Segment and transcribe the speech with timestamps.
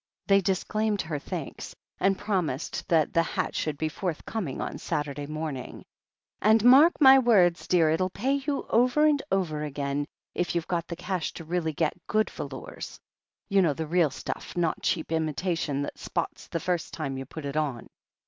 [0.25, 5.85] They disclaimed her thanks, and promised that the hat should be forthcoming on Saturday morning.
[6.41, 10.87] "And mark my words, dear— it'll pay you over and over again, if you've got
[10.87, 11.75] the cash to get really
[12.07, 12.99] good velours.
[13.47, 17.45] You know, the real stuff, not cheap imitation that spots the first time you put
[17.45, 17.87] it on."